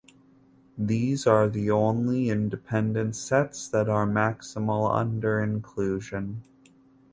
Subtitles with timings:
[0.79, 6.41] These are the only independent sets that are maximal under inclusion.